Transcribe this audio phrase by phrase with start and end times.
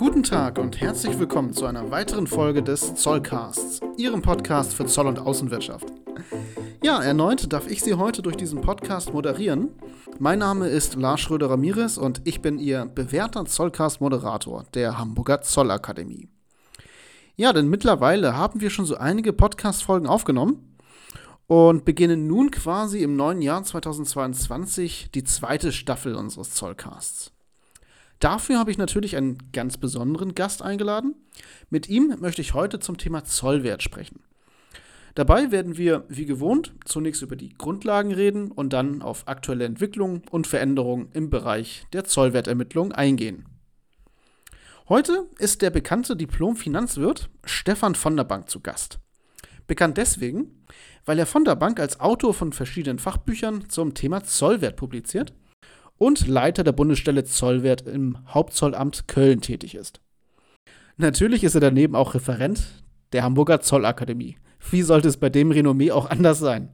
[0.00, 5.08] Guten Tag und herzlich willkommen zu einer weiteren Folge des Zollcasts, Ihrem Podcast für Zoll-
[5.08, 5.92] und Außenwirtschaft.
[6.82, 9.68] Ja, erneut darf ich Sie heute durch diesen Podcast moderieren.
[10.18, 16.30] Mein Name ist Lars Schröder-Ramirez und ich bin Ihr bewährter Zollcast-Moderator der Hamburger Zollakademie.
[17.36, 20.78] Ja, denn mittlerweile haben wir schon so einige Podcast-Folgen aufgenommen
[21.46, 27.34] und beginnen nun quasi im neuen Jahr 2022 die zweite Staffel unseres Zollcasts.
[28.20, 31.14] Dafür habe ich natürlich einen ganz besonderen Gast eingeladen.
[31.70, 34.20] Mit ihm möchte ich heute zum Thema Zollwert sprechen.
[35.14, 40.22] Dabei werden wir, wie gewohnt, zunächst über die Grundlagen reden und dann auf aktuelle Entwicklungen
[40.30, 43.46] und Veränderungen im Bereich der Zollwertermittlung eingehen.
[44.88, 48.98] Heute ist der bekannte Diplom-Finanzwirt Stefan von der Bank zu Gast.
[49.66, 50.64] Bekannt deswegen,
[51.06, 55.32] weil er von der Bank als Autor von verschiedenen Fachbüchern zum Thema Zollwert publiziert
[56.00, 60.00] und Leiter der Bundesstelle Zollwert im Hauptzollamt Köln tätig ist.
[60.96, 64.38] Natürlich ist er daneben auch Referent der Hamburger Zollakademie.
[64.70, 66.70] Wie sollte es bei dem Renommee auch anders sein?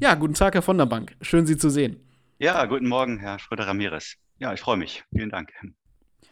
[0.00, 1.16] Ja, guten Tag, Herr von der Bank.
[1.20, 2.00] Schön, Sie zu sehen.
[2.38, 4.14] Ja, guten Morgen, Herr Schröder-Ramirez.
[4.38, 5.04] Ja, ich freue mich.
[5.14, 5.52] Vielen Dank.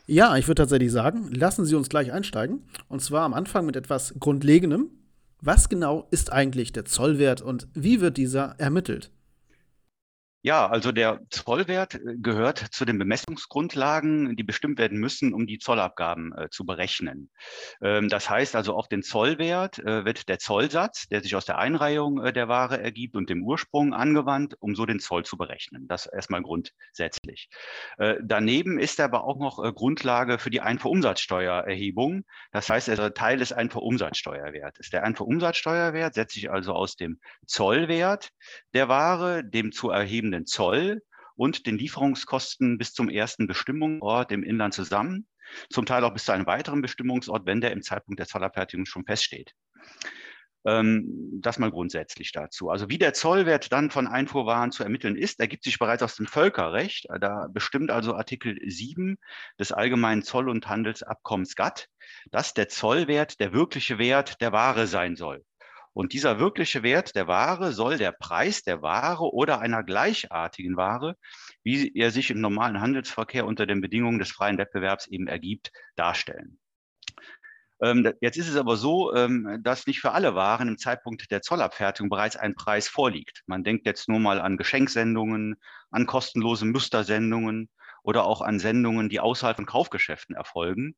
[0.07, 2.67] Ja, ich würde tatsächlich sagen, lassen Sie uns gleich einsteigen.
[2.89, 4.89] Und zwar am Anfang mit etwas Grundlegendem.
[5.43, 9.11] Was genau ist eigentlich der Zollwert und wie wird dieser ermittelt?
[10.47, 15.59] Ja, also der Zollwert äh, gehört zu den Bemessungsgrundlagen, die bestimmt werden müssen, um die
[15.59, 17.31] Zollabgaben äh, zu berechnen.
[17.81, 21.57] Ähm, das heißt also, auf den Zollwert äh, wird der Zollsatz, der sich aus der
[21.57, 25.89] Einreihung äh, der Ware ergibt und dem Ursprung angewandt, um so den Zoll zu berechnen.
[25.89, 27.49] Das erstmal grundsätzlich.
[27.97, 32.27] Äh, daneben ist er aber auch noch äh, Grundlage für die Einfuhrumsatzsteuererhebung.
[32.53, 34.91] Das heißt, ist Teil des Einfuhrumsatzsteuerwertes.
[34.91, 38.29] Der Einfuhrumsatzsteuerwert setzt sich also aus dem Zollwert
[38.75, 41.03] der Ware, dem zu erhebenden den Zoll
[41.37, 45.27] und den Lieferungskosten bis zum ersten Bestimmungsort im Inland zusammen,
[45.71, 49.05] zum Teil auch bis zu einem weiteren Bestimmungsort, wenn der im Zeitpunkt der Zollabfertigung schon
[49.05, 49.53] feststeht.
[50.67, 52.71] Ähm, das mal grundsätzlich dazu.
[52.71, 56.27] Also wie der Zollwert dann von Einfuhrwaren zu ermitteln ist, ergibt sich bereits aus dem
[56.27, 57.07] Völkerrecht.
[57.21, 59.19] Da bestimmt also Artikel 7
[59.59, 61.89] des Allgemeinen Zoll- und Handelsabkommens GATT,
[62.31, 65.45] dass der Zollwert der wirkliche Wert der Ware sein soll.
[65.95, 71.17] Und dieser wirkliche Wert der Ware soll der Preis der Ware oder einer gleichartigen Ware,
[71.63, 76.59] wie er sich im normalen Handelsverkehr unter den Bedingungen des freien Wettbewerbs eben ergibt, darstellen.
[77.81, 81.43] Ähm, jetzt ist es aber so, ähm, dass nicht für alle Waren im Zeitpunkt der
[81.43, 83.43] Zollabfertigung bereits ein Preis vorliegt.
[83.47, 85.57] Man denkt jetzt nur mal an Geschenksendungen,
[85.91, 87.69] an kostenlose Mustersendungen
[88.03, 90.97] oder auch an Sendungen, die außerhalb von Kaufgeschäften erfolgen.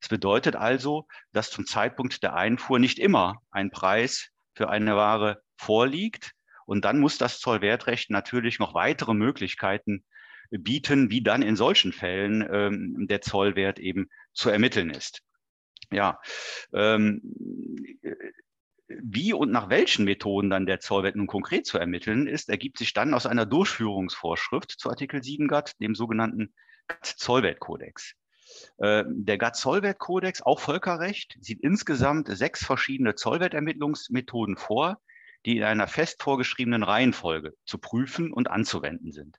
[0.00, 5.42] Das bedeutet also, dass zum Zeitpunkt der Einfuhr nicht immer ein Preis für eine Ware
[5.56, 6.32] vorliegt.
[6.66, 10.04] Und dann muss das Zollwertrecht natürlich noch weitere Möglichkeiten
[10.50, 15.22] bieten, wie dann in solchen Fällen ähm, der Zollwert eben zu ermitteln ist.
[15.90, 16.20] Ja,
[16.72, 17.20] ähm,
[18.88, 22.92] wie und nach welchen Methoden dann der Zollwert nun konkret zu ermitteln ist, ergibt sich
[22.92, 26.54] dann aus einer Durchführungsvorschrift zu Artikel 7 GATT, dem sogenannten
[26.88, 28.14] GATT-Zollwertkodex.
[28.78, 34.98] Äh, der GATT-Zollwertkodex, auch Völkerrecht, sieht insgesamt sechs verschiedene Zollwertermittlungsmethoden vor,
[35.46, 39.38] die in einer fest vorgeschriebenen Reihenfolge zu prüfen und anzuwenden sind.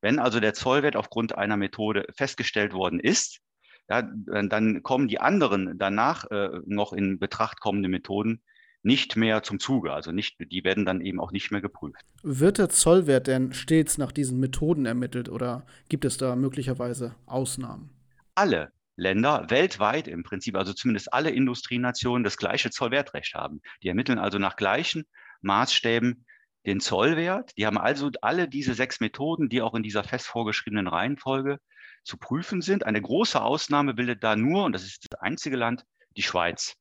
[0.00, 3.40] Wenn also der Zollwert aufgrund einer Methode festgestellt worden ist,
[3.88, 8.42] ja, dann kommen die anderen danach äh, noch in Betracht kommende Methoden
[8.82, 9.92] nicht mehr zum Zuge.
[9.92, 12.04] Also nicht, die werden dann eben auch nicht mehr geprüft.
[12.22, 17.90] Wird der Zollwert denn stets nach diesen Methoden ermittelt oder gibt es da möglicherweise Ausnahmen?
[18.38, 23.60] Alle Länder weltweit im Prinzip, also zumindest alle Industrienationen, das gleiche Zollwertrecht haben.
[23.82, 25.06] Die ermitteln also nach gleichen
[25.40, 26.24] Maßstäben
[26.64, 27.50] den Zollwert.
[27.58, 31.58] Die haben also alle diese sechs Methoden, die auch in dieser fest vorgeschriebenen Reihenfolge
[32.04, 32.86] zu prüfen sind.
[32.86, 35.84] Eine große Ausnahme bildet da nur, und das ist das einzige Land,
[36.16, 36.74] die Schweiz.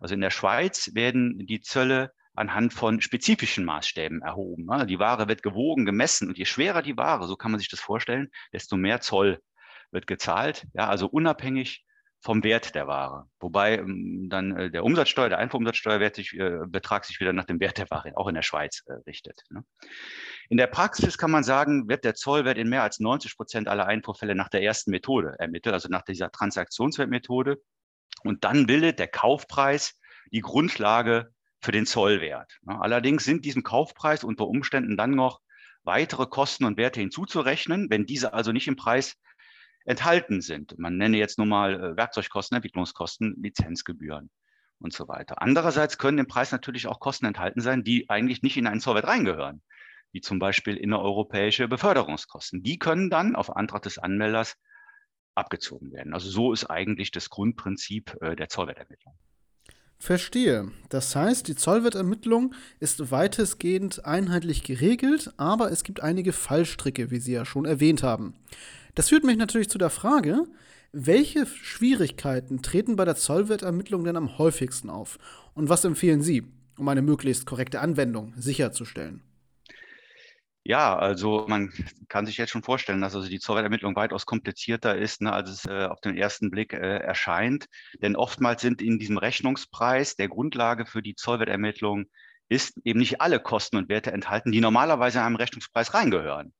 [0.00, 4.68] Also in der Schweiz werden die Zölle anhand von spezifischen Maßstäben erhoben.
[4.86, 7.80] Die Ware wird gewogen, gemessen und je schwerer die Ware, so kann man sich das
[7.80, 9.40] vorstellen, desto mehr Zoll
[9.90, 11.84] wird gezahlt, ja, also unabhängig
[12.22, 13.28] vom Wert der Ware.
[13.40, 17.60] Wobei ähm, dann äh, der Umsatzsteuer, der Einfuhrumsatzsteuerwert sich, äh, Betrag sich wieder nach dem
[17.60, 19.42] Wert der Ware auch in der Schweiz äh, richtet.
[19.48, 19.64] Ne?
[20.50, 23.86] In der Praxis kann man sagen, wird der Zollwert in mehr als 90 Prozent aller
[23.86, 27.56] Einfuhrfälle nach der ersten Methode ermittelt, also nach dieser Transaktionswertmethode.
[28.22, 29.98] Und dann bildet der Kaufpreis
[30.30, 31.30] die Grundlage
[31.62, 32.58] für den Zollwert.
[32.62, 32.78] Ne?
[32.80, 35.40] Allerdings sind diesem Kaufpreis unter Umständen dann noch
[35.84, 37.88] weitere Kosten und Werte hinzuzurechnen.
[37.88, 39.16] Wenn diese also nicht im Preis
[39.84, 40.78] enthalten sind.
[40.78, 44.30] Man nenne jetzt nur mal äh, Werkzeugkosten, Entwicklungskosten, Lizenzgebühren
[44.78, 45.42] und so weiter.
[45.42, 49.06] Andererseits können im Preis natürlich auch Kosten enthalten sein, die eigentlich nicht in einen Zollwert
[49.06, 49.62] reingehören,
[50.12, 52.62] wie zum Beispiel innereuropäische Beförderungskosten.
[52.62, 54.56] Die können dann auf Antrag des Anmelders
[55.34, 56.14] abgezogen werden.
[56.14, 59.14] Also so ist eigentlich das Grundprinzip äh, der Zollwertermittlung.
[60.02, 60.70] Verstehe.
[60.88, 67.32] Das heißt, die Zollwertermittlung ist weitestgehend einheitlich geregelt, aber es gibt einige Fallstricke, wie Sie
[67.32, 68.32] ja schon erwähnt haben.
[68.94, 70.46] Das führt mich natürlich zu der Frage,
[70.92, 75.18] welche Schwierigkeiten treten bei der Zollwertermittlung denn am häufigsten auf?
[75.52, 76.44] Und was empfehlen Sie,
[76.78, 79.20] um eine möglichst korrekte Anwendung sicherzustellen?
[80.70, 81.72] Ja, also man
[82.06, 85.64] kann sich jetzt schon vorstellen, dass also die Zollwertermittlung weitaus komplizierter ist, ne, als es
[85.66, 87.66] äh, auf den ersten Blick äh, erscheint.
[88.00, 92.04] Denn oftmals sind in diesem Rechnungspreis der Grundlage für die Zollwertermittlung
[92.48, 96.54] ist eben nicht alle Kosten und Werte enthalten, die normalerweise in einem Rechnungspreis reingehören.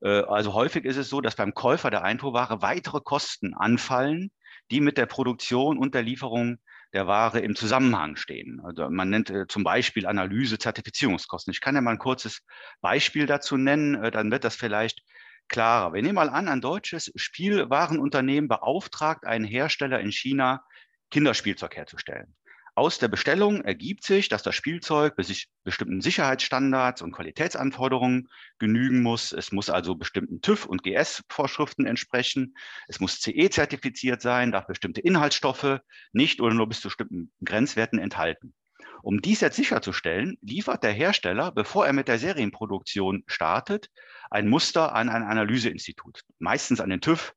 [0.00, 4.30] Äh, also häufig ist es so, dass beim Käufer der Einfuhrware weitere Kosten anfallen,
[4.70, 6.58] die mit der Produktion und der Lieferung
[6.92, 8.60] der Ware im Zusammenhang stehen.
[8.64, 11.52] Also man nennt äh, zum Beispiel Analyse, Zertifizierungskosten.
[11.52, 12.42] Ich kann ja mal ein kurzes
[12.80, 15.02] Beispiel dazu nennen, äh, dann wird das vielleicht
[15.48, 15.92] klarer.
[15.92, 20.64] Wir nehmen mal an, ein deutsches Spielwarenunternehmen beauftragt einen Hersteller in China,
[21.10, 22.34] Kinderspielzeug herzustellen.
[22.80, 29.32] Aus der Bestellung ergibt sich, dass das Spielzeug bestimmten Sicherheitsstandards und Qualitätsanforderungen genügen muss.
[29.32, 32.56] Es muss also bestimmten TÜV- und GS-Vorschriften entsprechen.
[32.88, 35.80] Es muss CE-zertifiziert sein, darf bestimmte Inhaltsstoffe
[36.14, 38.54] nicht oder nur bis zu bestimmten Grenzwerten enthalten.
[39.02, 43.90] Um dies jetzt sicherzustellen, liefert der Hersteller, bevor er mit der Serienproduktion startet,
[44.30, 47.34] ein Muster an ein Analyseinstitut, meistens an den TÜV,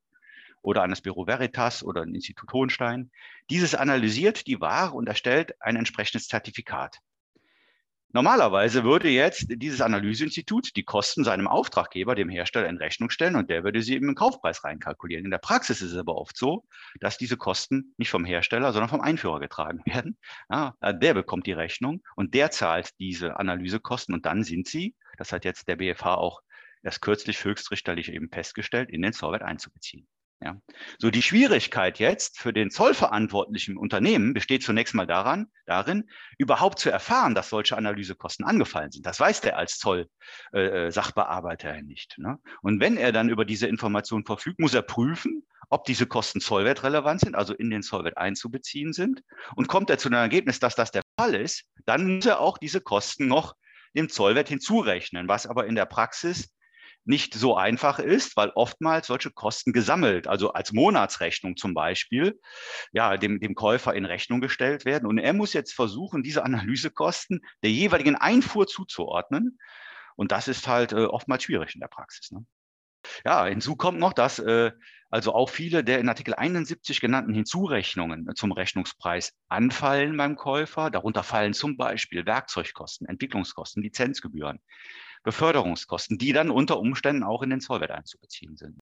[0.64, 3.10] oder an das Büro Veritas oder ein Institut Hohenstein.
[3.50, 6.98] Dieses analysiert die Ware und erstellt ein entsprechendes Zertifikat.
[8.14, 13.50] Normalerweise würde jetzt dieses Analyseinstitut die Kosten seinem Auftraggeber, dem Hersteller, in Rechnung stellen und
[13.50, 15.24] der würde sie im Kaufpreis reinkalkulieren.
[15.24, 16.64] In der Praxis ist es aber oft so,
[17.00, 20.16] dass diese Kosten nicht vom Hersteller, sondern vom Einführer getragen werden.
[20.48, 25.32] Ja, der bekommt die Rechnung und der zahlt diese Analysekosten und dann sind sie, das
[25.32, 26.40] hat jetzt der BFH auch
[26.84, 30.06] erst kürzlich höchstrichterlich eben festgestellt, in den Zollwert einzubeziehen.
[30.44, 30.60] Ja.
[30.98, 36.04] So die Schwierigkeit jetzt für den zollverantwortlichen Unternehmen besteht zunächst mal daran, darin,
[36.36, 39.06] überhaupt zu erfahren, dass solche Analysekosten angefallen sind.
[39.06, 42.18] Das weiß der als Zoll-Sachbearbeiter äh, nicht.
[42.18, 42.38] Ne?
[42.60, 47.22] Und wenn er dann über diese Information verfügt, muss er prüfen, ob diese Kosten zollwertrelevant
[47.22, 49.22] sind, also in den Zollwert einzubeziehen sind.
[49.56, 52.58] Und kommt er zu einem Ergebnis, dass das der Fall ist, dann muss er auch
[52.58, 53.54] diese Kosten noch
[53.96, 56.50] dem Zollwert hinzurechnen, was aber in der Praxis
[57.04, 62.40] nicht so einfach ist, weil oftmals solche Kosten gesammelt, also als Monatsrechnung zum Beispiel,
[62.92, 65.06] ja, dem, dem Käufer in Rechnung gestellt werden.
[65.06, 69.58] Und er muss jetzt versuchen, diese Analysekosten der jeweiligen Einfuhr zuzuordnen.
[70.16, 72.30] Und das ist halt äh, oftmals schwierig in der Praxis.
[72.30, 72.44] Ne?
[73.24, 74.72] Ja, hinzu kommt noch, dass äh,
[75.10, 80.90] also auch viele der in Artikel 71 genannten Hinzurechnungen zum Rechnungspreis anfallen beim Käufer.
[80.90, 84.60] Darunter fallen zum Beispiel Werkzeugkosten, Entwicklungskosten, Lizenzgebühren.
[85.24, 88.78] Beförderungskosten, die dann unter Umständen auch in den Zollwert einzubeziehen sind.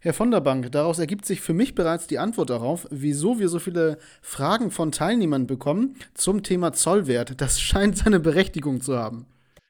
[0.00, 3.48] Herr von der Bank, daraus ergibt sich für mich bereits die Antwort darauf, wieso wir
[3.48, 7.40] so viele Fragen von Teilnehmern bekommen zum Thema Zollwert.
[7.40, 9.26] Das scheint seine Berechtigung zu haben.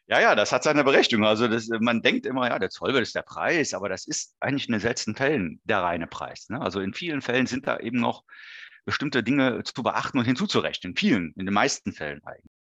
[0.07, 1.25] Ja, ja, das hat seine Berechtigung.
[1.25, 4.69] Also das, man denkt immer, ja, der Zollwert ist der Preis, aber das ist eigentlich
[4.69, 6.49] in den seltenen Fällen der reine Preis.
[6.49, 6.61] Ne?
[6.61, 8.25] Also in vielen Fällen sind da eben noch
[8.85, 10.93] bestimmte Dinge zu beachten und hinzuzurechnen.
[10.93, 12.60] In vielen, in den meisten Fällen eigentlich.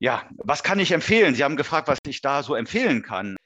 [0.00, 1.34] Ja, was kann ich empfehlen?
[1.34, 3.36] Sie haben gefragt, was ich da so empfehlen kann.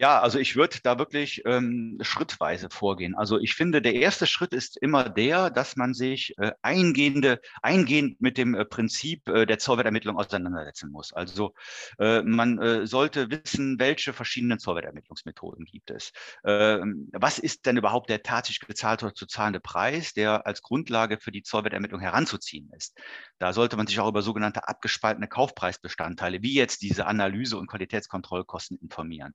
[0.00, 3.14] Ja, also ich würde da wirklich ähm, schrittweise vorgehen.
[3.14, 8.18] Also ich finde, der erste Schritt ist immer der, dass man sich äh, eingehende, eingehend
[8.18, 11.12] mit dem äh, Prinzip äh, der Zollwertermittlung auseinandersetzen muss.
[11.12, 11.52] Also
[11.98, 16.12] äh, man äh, sollte wissen, welche verschiedenen Zollwertermittlungsmethoden gibt es.
[16.46, 21.18] Ähm, was ist denn überhaupt der tatsächlich gezahlte oder zu zahlende Preis, der als Grundlage
[21.20, 22.98] für die Zollwertermittlung heranzuziehen ist?
[23.38, 28.78] Da sollte man sich auch über sogenannte abgespaltene Kaufpreisbestandteile, wie jetzt diese Analyse- und Qualitätskontrollkosten
[28.78, 29.34] informieren.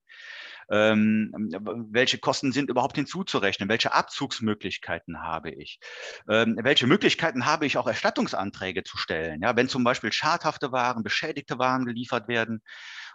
[0.70, 1.32] Ähm,
[1.92, 3.70] welche Kosten sind überhaupt hinzuzurechnen?
[3.70, 5.80] Welche Abzugsmöglichkeiten habe ich?
[6.30, 9.42] Ähm, welche Möglichkeiten habe ich auch Erstattungsanträge zu stellen?
[9.42, 12.62] Ja, wenn zum Beispiel schadhafte Waren, beschädigte Waren geliefert werden,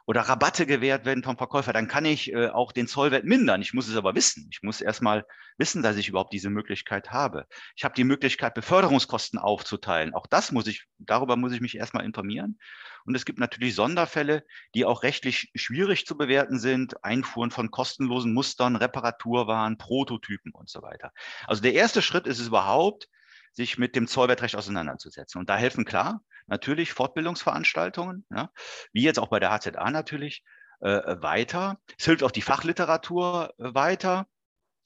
[0.07, 3.63] oder Rabatte gewährt werden vom Verkäufer, dann kann ich äh, auch den Zollwert mindern.
[3.63, 4.49] Ich muss es aber wissen.
[4.51, 5.25] Ich muss erstmal
[5.61, 7.47] wissen, dass ich überhaupt diese Möglichkeit habe.
[7.77, 10.15] Ich habe die Möglichkeit, Beförderungskosten aufzuteilen.
[10.15, 12.59] Auch das muss ich, darüber muss ich mich erstmal informieren.
[13.05, 17.05] Und es gibt natürlich Sonderfälle, die auch rechtlich schwierig zu bewerten sind.
[17.05, 21.13] Einfuhren von kostenlosen Mustern, Reparaturwaren, Prototypen und so weiter.
[21.47, 23.09] Also der erste Schritt ist es überhaupt,
[23.53, 25.39] sich mit dem Zollwertrecht auseinanderzusetzen.
[25.39, 28.51] Und da helfen klar natürlich Fortbildungsveranstaltungen, ja,
[28.93, 30.43] wie jetzt auch bei der HZA natürlich,
[30.81, 31.79] äh, weiter.
[31.99, 34.27] Es hilft auch die Fachliteratur äh, weiter.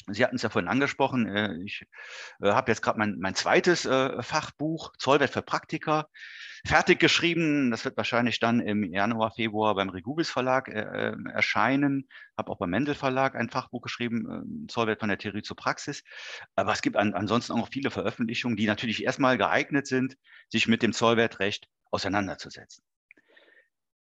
[0.08, 1.86] Sie hatten es ja vorhin angesprochen, äh, ich
[2.40, 6.08] äh, habe jetzt gerade mein, mein zweites äh, Fachbuch, Zollwert für Praktiker,
[6.66, 7.70] fertig geschrieben.
[7.70, 12.08] Das wird wahrscheinlich dann im Januar, Februar beim Regubis Verlag erscheinen.
[12.38, 16.02] Habe auch beim Mendel Verlag ein Fachbuch geschrieben, Zollwert von der Theorie zur Praxis.
[16.54, 20.16] Aber es gibt an, ansonsten auch noch viele Veröffentlichungen, die natürlich erstmal geeignet sind,
[20.48, 22.82] sich mit dem Zollwertrecht auseinanderzusetzen.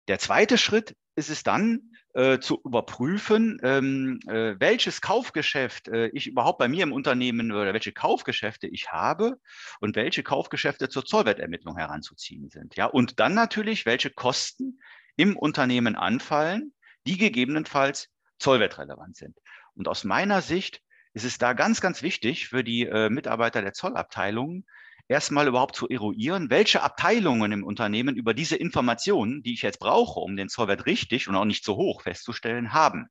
[0.08, 6.28] Der zweite Schritt ist es dann, äh, zu überprüfen, ähm, äh, welches Kaufgeschäft äh, ich
[6.28, 9.40] überhaupt bei mir im Unternehmen oder welche Kaufgeschäfte ich habe
[9.80, 12.76] und welche Kaufgeschäfte zur Zollwertermittlung heranzuziehen sind.
[12.76, 14.80] Ja, und dann natürlich, welche Kosten
[15.16, 16.74] im Unternehmen anfallen,
[17.08, 19.38] die gegebenenfalls zollwertrelevant sind.
[19.74, 20.82] Und aus meiner Sicht
[21.14, 24.66] ist es da ganz, ganz wichtig für die äh, Mitarbeiter der Zollabteilungen,
[25.08, 30.20] erstmal überhaupt zu eruieren, welche Abteilungen im Unternehmen über diese Informationen, die ich jetzt brauche,
[30.20, 33.08] um den Zollwert richtig und auch nicht zu hoch festzustellen, haben.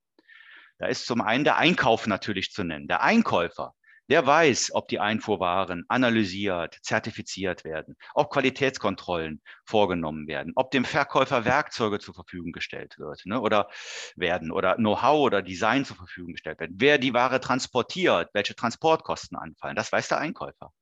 [0.79, 2.89] Da ist zum einen der Einkauf natürlich zu nennen.
[2.89, 3.75] Der Einkäufer,
[4.11, 11.45] der weiß, ob die Einfuhrwaren analysiert, zertifiziert werden, ob Qualitätskontrollen vorgenommen werden, ob dem Verkäufer
[11.45, 13.69] Werkzeuge zur Verfügung gestellt wird ne, oder
[14.17, 19.39] werden oder Know-how oder Design zur Verfügung gestellt werden, wer die Ware transportiert, welche Transportkosten
[19.39, 20.73] anfallen, das weiß der Einkäufer.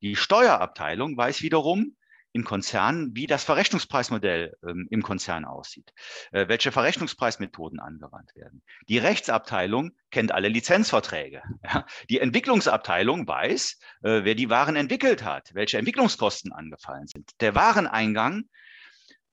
[0.00, 1.96] Die Steuerabteilung weiß wiederum
[2.32, 5.92] im Konzern, wie das Verrechnungspreismodell ähm, im Konzern aussieht,
[6.30, 8.62] äh, welche Verrechnungspreismethoden angewandt werden.
[8.88, 11.42] Die Rechtsabteilung kennt alle Lizenzverträge.
[11.64, 11.84] Ja.
[12.08, 17.32] Die Entwicklungsabteilung weiß, äh, wer die Waren entwickelt hat, welche Entwicklungskosten angefallen sind.
[17.40, 18.44] Der Wareneingang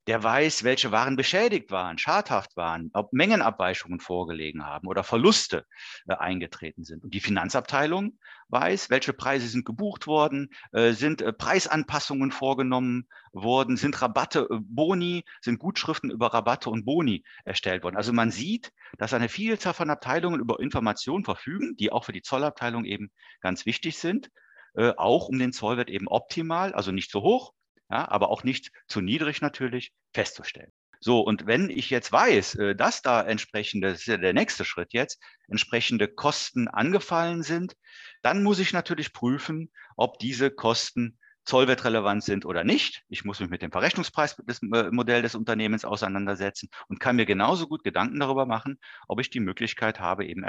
[0.08, 5.66] der weiß, welche Waren beschädigt waren, schadhaft waren, ob Mengenabweichungen vorgelegen haben oder Verluste
[6.08, 7.04] äh, eingetreten sind.
[7.04, 8.18] Und die Finanzabteilung
[8.50, 14.60] weiß, welche Preise sind gebucht worden, äh, sind äh, Preisanpassungen vorgenommen worden, sind Rabatte, äh,
[14.62, 17.98] Boni, sind Gutschriften über Rabatte und Boni erstellt worden.
[17.98, 22.22] Also man sieht, dass eine Vielzahl von Abteilungen über Informationen verfügen, die auch für die
[22.22, 23.10] Zollabteilung eben
[23.42, 24.30] ganz wichtig sind,
[24.76, 27.54] äh, auch um den Zollwert eben optimal, also nicht zu hoch,
[27.90, 30.72] ja, aber auch nicht zu niedrig natürlich festzustellen.
[31.00, 34.66] So, und wenn ich jetzt weiß, äh, dass da entsprechende, das ist ja der nächste
[34.66, 37.76] Schritt jetzt, entsprechende Kosten angefallen sind,
[38.24, 43.04] dann muss ich natürlich prüfen, ob diese Kosten zollwertrelevant sind oder nicht.
[43.08, 48.20] Ich muss mich mit dem Verrechnungspreismodell des Unternehmens auseinandersetzen und kann mir genauso gut Gedanken
[48.20, 50.44] darüber machen, ob ich die Möglichkeit habe, eben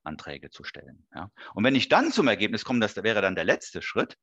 [0.00, 1.06] Erstattungsanträge zu stellen.
[1.14, 1.30] Ja.
[1.54, 4.16] Und wenn ich dann zum Ergebnis komme, das wäre dann der letzte Schritt,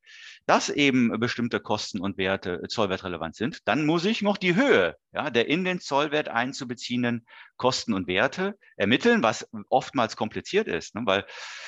[0.45, 5.29] dass eben bestimmte Kosten und Werte zollwertrelevant sind, dann muss ich noch die Höhe ja,
[5.29, 11.25] der in den Zollwert einzubeziehenden Kosten und Werte ermitteln, was oftmals kompliziert ist, ne, weil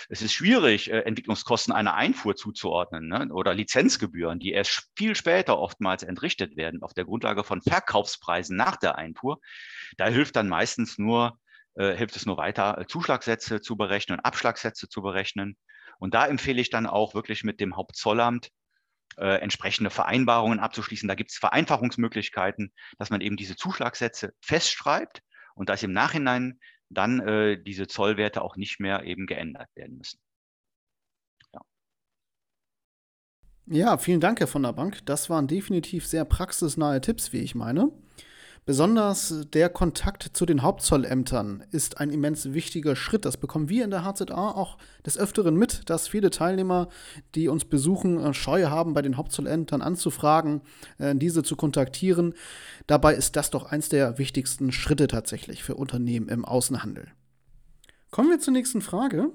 [0.10, 5.58] es ist schwierig, äh, Entwicklungskosten einer Einfuhr zuzuordnen ne, oder Lizenzgebühren, die erst viel später
[5.58, 9.40] oftmals entrichtet werden auf der Grundlage von Verkaufspreisen nach der Einfuhr.
[9.98, 11.49] Da hilft dann meistens nur, äh,
[11.96, 15.58] hilft es nur weiter, äh, Zuschlagsätze zu berechnen, Abschlagssätze zu berechnen.
[16.00, 18.50] Und da empfehle ich dann auch wirklich mit dem Hauptzollamt
[19.18, 21.08] äh, entsprechende Vereinbarungen abzuschließen.
[21.08, 25.22] Da gibt es Vereinfachungsmöglichkeiten, dass man eben diese Zuschlagsätze festschreibt
[25.56, 26.60] und dass im Nachhinein
[26.90, 30.20] dann äh, diese Zollwerte auch nicht mehr eben geändert werden müssen.
[31.54, 31.62] Ja.
[33.68, 35.06] ja, vielen Dank, Herr von der Bank.
[35.06, 37.92] Das waren definitiv sehr praxisnahe Tipps, wie ich meine.
[38.66, 43.26] Besonders der Kontakt zu den Hauptzollämtern ist ein immens wichtiger Schritt.
[43.26, 46.90] Das bekommen wir in der HZA auch des Öfteren mit, dass viele Teilnehmer,
[47.36, 50.62] die uns besuchen, äh, Scheu haben, bei den Hauptzollämtern anzufragen,
[50.98, 52.34] äh, diese zu kontaktieren.
[52.86, 57.08] Dabei ist das doch eins der wichtigsten Schritte tatsächlich für Unternehmen im Außenhandel.
[58.12, 59.32] Kommen wir zur nächsten Frage.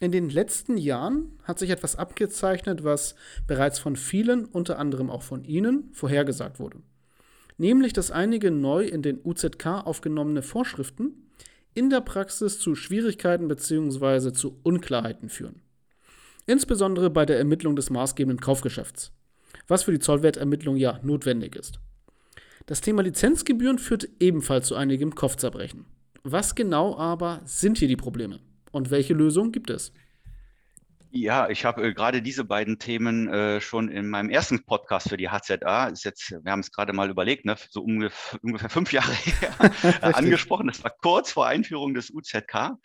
[0.00, 3.14] In den letzten Jahren hat sich etwas abgezeichnet, was
[3.46, 6.78] bereits von vielen, unter anderem auch von Ihnen, vorhergesagt wurde
[7.60, 11.30] nämlich dass einige neu in den UZK aufgenommene Vorschriften
[11.74, 14.32] in der Praxis zu Schwierigkeiten bzw.
[14.32, 15.60] zu Unklarheiten führen.
[16.46, 19.12] Insbesondere bei der Ermittlung des maßgebenden Kaufgeschäfts,
[19.68, 21.78] was für die Zollwertermittlung ja notwendig ist.
[22.64, 25.84] Das Thema Lizenzgebühren führt ebenfalls zu einigem Kopfzerbrechen.
[26.22, 28.40] Was genau aber sind hier die Probleme
[28.72, 29.92] und welche Lösungen gibt es?
[31.12, 35.16] Ja, ich habe äh, gerade diese beiden Themen äh, schon in meinem ersten Podcast für
[35.16, 38.92] die HZA, ist jetzt, wir haben es gerade mal überlegt, ne, so ungefähr, ungefähr fünf
[38.92, 39.52] Jahre her,
[40.02, 40.68] äh, angesprochen.
[40.68, 42.76] Das war kurz vor Einführung des UZK.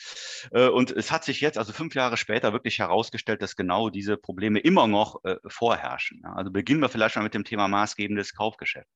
[0.52, 4.18] Äh, und es hat sich jetzt, also fünf Jahre später, wirklich herausgestellt, dass genau diese
[4.18, 6.22] Probleme immer noch äh, vorherrschen.
[6.24, 6.34] Ja.
[6.34, 8.90] Also beginnen wir vielleicht mal mit dem Thema maßgebendes Kaufgeschäft.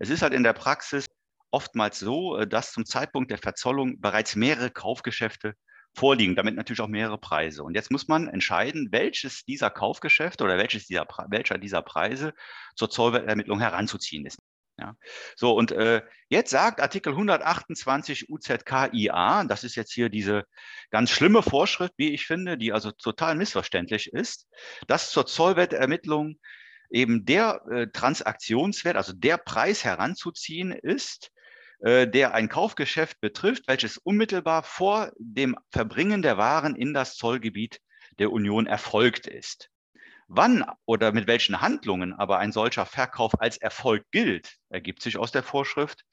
[0.00, 1.06] Es ist halt in der Praxis
[1.52, 5.54] oftmals so, äh, dass zum Zeitpunkt der Verzollung bereits mehrere Kaufgeschäfte
[5.94, 7.62] vorliegen, damit natürlich auch mehrere Preise.
[7.62, 12.32] Und jetzt muss man entscheiden, welches dieser Kaufgeschäfte oder welches dieser, welcher dieser Preise
[12.76, 14.38] zur Zollwertermittlung heranzuziehen ist.
[14.78, 14.96] Ja.
[15.36, 20.44] So, und äh, jetzt sagt Artikel 128 UZKIA, das ist jetzt hier diese
[20.90, 24.48] ganz schlimme Vorschrift, wie ich finde, die also total missverständlich ist,
[24.86, 26.38] dass zur Zollwertermittlung
[26.90, 31.30] eben der äh, Transaktionswert, also der Preis heranzuziehen ist,
[31.84, 37.80] der ein Kaufgeschäft betrifft, welches unmittelbar vor dem Verbringen der Waren in das Zollgebiet
[38.18, 39.68] der Union erfolgt ist.
[40.28, 45.32] Wann oder mit welchen Handlungen aber ein solcher Verkauf als Erfolg gilt, ergibt sich aus
[45.32, 46.04] der Vorschrift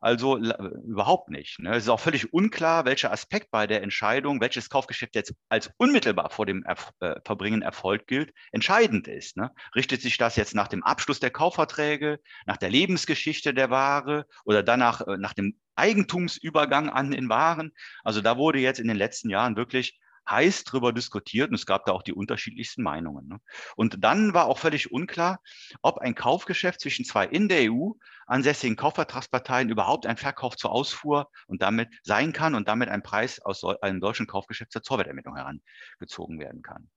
[0.00, 1.58] also überhaupt nicht.
[1.58, 1.74] Ne?
[1.74, 6.30] Es ist auch völlig unklar, welcher Aspekt bei der Entscheidung, welches Kaufgeschäft jetzt als unmittelbar
[6.30, 9.36] vor dem Erf äh, Verbringen Erfolg gilt, entscheidend ist.
[9.36, 9.50] Ne?
[9.74, 14.62] Richtet sich das jetzt nach dem Abschluss der Kaufverträge, nach der Lebensgeschichte der Ware oder
[14.62, 17.72] danach äh, nach dem Eigentumsübergang an den Waren?
[18.02, 21.84] Also da wurde jetzt in den letzten Jahren wirklich heiß darüber diskutiert und es gab
[21.84, 23.28] da auch die unterschiedlichsten Meinungen.
[23.28, 23.40] Ne?
[23.76, 25.40] Und dann war auch völlig unklar,
[25.82, 27.92] ob ein Kaufgeschäft zwischen zwei in der EU
[28.26, 33.40] ansässigen Kaufvertragsparteien überhaupt ein Verkauf zur Ausfuhr und damit sein kann und damit ein Preis
[33.40, 36.88] aus einem deutschen Kaufgeschäft zur Zollwertermittlung herangezogen werden kann.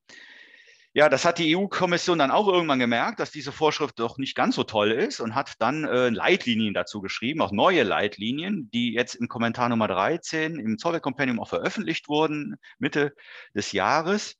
[0.95, 4.53] Ja, das hat die EU-Kommission dann auch irgendwann gemerkt, dass diese Vorschrift doch nicht ganz
[4.53, 9.15] so toll ist und hat dann äh, Leitlinien dazu geschrieben, auch neue Leitlinien, die jetzt
[9.15, 13.15] im Kommentar Nummer 13 im Zollwerk-Kompendium auch veröffentlicht wurden, Mitte
[13.55, 14.35] des Jahres.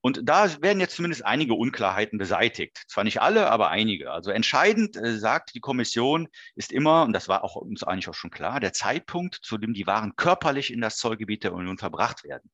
[0.00, 2.84] Und da werden jetzt zumindest einige Unklarheiten beseitigt.
[2.86, 4.12] Zwar nicht alle, aber einige.
[4.12, 8.14] Also entscheidend, äh, sagt die Kommission, ist immer, und das war auch uns eigentlich auch
[8.14, 12.22] schon klar, der Zeitpunkt, zu dem die Waren körperlich in das Zollgebiet der Union verbracht
[12.22, 12.48] werden.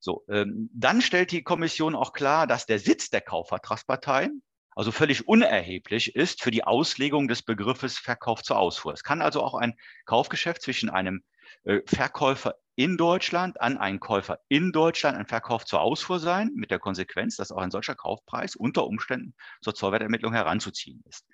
[0.00, 4.42] So, ähm, dann stellt die Kommission auch klar, dass der Sitz der Kaufvertragsparteien
[4.74, 8.94] also völlig unerheblich ist für die Auslegung des Begriffes Verkauf zur Ausfuhr.
[8.94, 9.74] Es kann also auch ein
[10.06, 11.22] Kaufgeschäft zwischen einem
[11.64, 16.70] äh, Verkäufer in Deutschland an einen Käufer in Deutschland ein Verkauf zur Ausfuhr sein, mit
[16.70, 21.26] der Konsequenz, dass auch ein solcher Kaufpreis unter Umständen zur Zollwertermittlung heranzuziehen ist.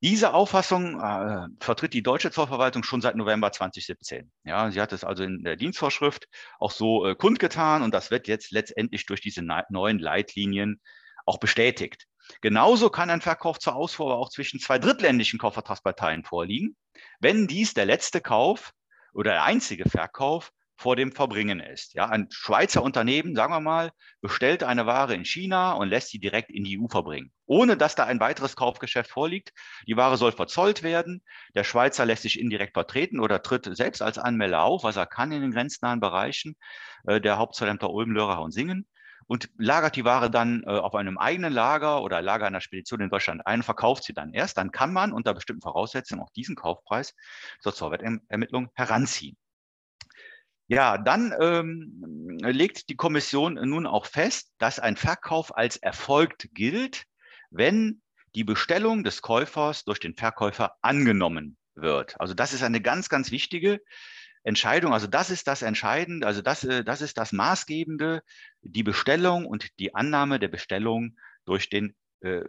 [0.00, 4.30] Diese Auffassung äh, vertritt die deutsche Zollverwaltung schon seit November 2017.
[4.44, 6.28] Ja, sie hat es also in der Dienstvorschrift
[6.60, 10.80] auch so äh, kundgetan und das wird jetzt letztendlich durch diese neuen Leitlinien
[11.26, 12.06] auch bestätigt.
[12.42, 16.76] Genauso kann ein Verkauf zur Ausfuhr auch zwischen zwei drittländischen Kaufvertragsparteien vorliegen,
[17.18, 18.72] wenn dies der letzte Kauf
[19.12, 21.94] oder der einzige Verkauf vor dem Verbringen ist.
[21.94, 26.20] Ja, ein Schweizer Unternehmen, sagen wir mal, bestellt eine Ware in China und lässt sie
[26.20, 29.52] direkt in die EU verbringen, ohne dass da ein weiteres Kaufgeschäft vorliegt.
[29.88, 31.22] Die Ware soll verzollt werden.
[31.56, 35.32] Der Schweizer lässt sich indirekt vertreten oder tritt selbst als Anmelder auf, was er kann
[35.32, 36.54] in den grenznahen Bereichen
[37.08, 38.86] äh, der Hauptzollämter Ulm, Lörrach und Singen
[39.26, 43.10] und lagert die Ware dann äh, auf einem eigenen Lager oder Lager einer Spedition in
[43.10, 44.56] Deutschland ein, verkauft sie dann erst.
[44.56, 47.14] Dann kann man unter bestimmten Voraussetzungen auch diesen Kaufpreis
[47.60, 49.36] zur Zollwertermittlung heranziehen.
[50.68, 57.04] Ja, dann ähm, legt die Kommission nun auch fest, dass ein Verkauf als erfolgt gilt,
[57.50, 58.02] wenn
[58.34, 62.20] die Bestellung des Käufers durch den Verkäufer angenommen wird.
[62.20, 63.80] Also das ist eine ganz, ganz wichtige
[64.42, 64.92] Entscheidung.
[64.92, 68.22] Also das ist das Entscheidende, also das, äh, das ist das Maßgebende,
[68.60, 72.42] die Bestellung und die Annahme der Bestellung durch den äh,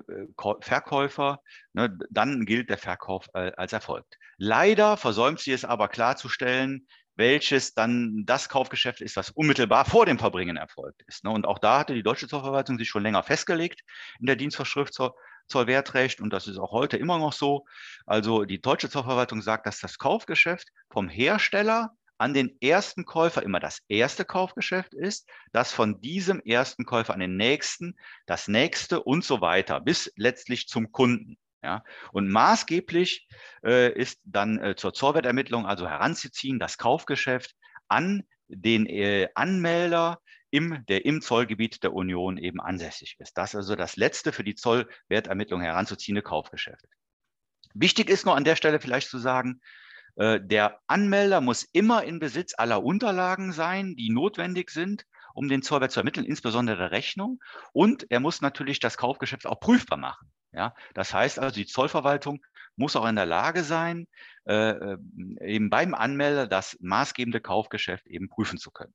[0.62, 1.42] Verkäufer,
[1.74, 4.18] ne, dann gilt der Verkauf äh, als erfolgt.
[4.38, 6.88] Leider versäumt sie es aber klarzustellen,
[7.20, 11.24] welches dann das Kaufgeschäft ist, was unmittelbar vor dem Verbringen erfolgt ist.
[11.24, 11.30] Ne?
[11.30, 13.82] Und auch da hatte die deutsche Zollverwaltung sich schon länger festgelegt
[14.20, 15.16] in der Dienstvorschrift zur
[15.48, 17.66] Zollwertrecht und das ist auch heute immer noch so.
[18.06, 23.60] Also die deutsche Zollverwaltung sagt, dass das Kaufgeschäft vom Hersteller an den ersten Käufer immer
[23.60, 29.24] das erste Kaufgeschäft ist, das von diesem ersten Käufer an den nächsten, das nächste und
[29.24, 31.38] so weiter, bis letztlich zum Kunden.
[31.62, 33.28] Ja, und maßgeblich
[33.66, 37.54] äh, ist dann äh, zur Zollwertermittlung also heranzuziehen das Kaufgeschäft
[37.90, 40.20] an den äh, Anmelder,
[40.52, 43.38] im, der im Zollgebiet der Union eben ansässig ist.
[43.38, 46.86] Das ist also das letzte für die Zollwertermittlung heranzuziehende Kaufgeschäft.
[47.74, 49.62] Wichtig ist nur an der Stelle vielleicht zu sagen,
[50.16, 55.62] äh, der Anmelder muss immer in Besitz aller Unterlagen sein, die notwendig sind, um den
[55.62, 57.40] Zollwert zu ermitteln, insbesondere der Rechnung.
[57.74, 60.32] Und er muss natürlich das Kaufgeschäft auch prüfbar machen.
[60.52, 62.44] Ja, das heißt also, die Zollverwaltung
[62.76, 64.08] muss auch in der Lage sein,
[64.46, 64.98] äh, äh,
[65.42, 68.94] eben beim Anmelder das maßgebende Kaufgeschäft eben prüfen zu können.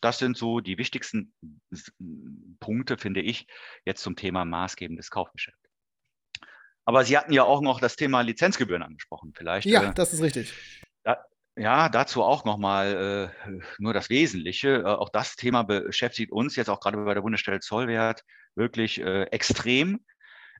[0.00, 1.34] Das sind so die wichtigsten
[2.60, 3.46] Punkte, finde ich,
[3.84, 5.58] jetzt zum Thema maßgebendes Kaufgeschäft.
[6.84, 9.66] Aber Sie hatten ja auch noch das Thema Lizenzgebühren angesprochen, vielleicht.
[9.66, 10.54] Ja, äh, das ist richtig.
[11.02, 11.22] Da,
[11.56, 14.76] ja, dazu auch nochmal äh, nur das Wesentliche.
[14.76, 18.24] Äh, auch das Thema beschäftigt uns jetzt auch gerade bei der Bundesstelle Zollwert
[18.54, 20.00] wirklich äh, extrem.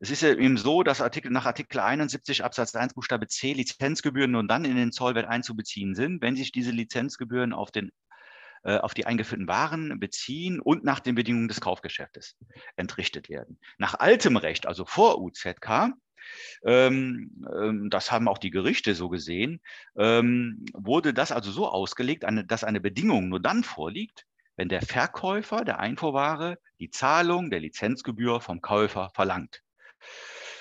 [0.00, 4.48] Es ist eben so, dass Artikel, nach Artikel 71 Absatz 1 Buchstabe C Lizenzgebühren nun
[4.48, 7.90] dann in den Zollwert einzubeziehen sind, wenn sich diese Lizenzgebühren auf, den,
[8.62, 12.36] äh, auf die eingeführten Waren beziehen und nach den Bedingungen des Kaufgeschäftes
[12.76, 13.58] entrichtet werden.
[13.78, 15.92] Nach altem Recht, also vor UZK,
[16.64, 19.60] ähm, ähm, das haben auch die Gerichte so gesehen,
[19.96, 25.64] ähm, wurde das also so ausgelegt, dass eine Bedingung nur dann vorliegt, wenn der Verkäufer
[25.64, 29.62] der Einfuhrware die Zahlung der Lizenzgebühr vom Käufer verlangt.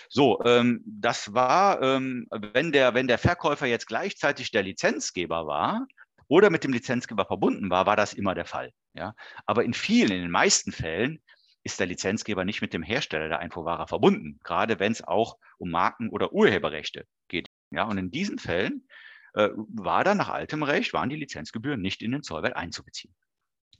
[0.09, 5.85] So, ähm, das war, ähm, wenn, der, wenn der Verkäufer jetzt gleichzeitig der Lizenzgeber war
[6.27, 8.71] oder mit dem Lizenzgeber verbunden war, war das immer der Fall.
[8.93, 9.13] Ja?
[9.45, 11.21] Aber in vielen, in den meisten Fällen
[11.63, 15.69] ist der Lizenzgeber nicht mit dem Hersteller der Einfuhrware verbunden, gerade wenn es auch um
[15.69, 17.49] Marken- oder Urheberrechte geht.
[17.71, 17.83] Ja?
[17.83, 18.87] Und in diesen Fällen
[19.33, 23.13] äh, war dann nach altem Recht, waren die Lizenzgebühren nicht in den Zollwert einzubeziehen.